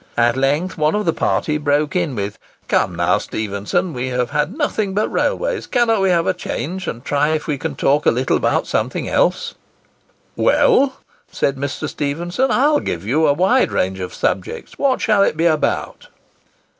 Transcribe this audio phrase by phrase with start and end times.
[0.17, 4.57] At length one of the party broke in with "Come now, Stephenson, we have had
[4.57, 8.09] nothing but railways; cannot we have a change and try if we can talk a
[8.09, 9.53] little about something else?"
[10.35, 10.97] "Well,"
[11.31, 11.87] said Mr.
[11.87, 16.07] Stephenson, "I'll give you a wide range of subjects; what shall it be about?"